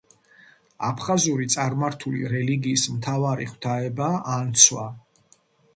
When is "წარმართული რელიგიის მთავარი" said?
1.57-3.47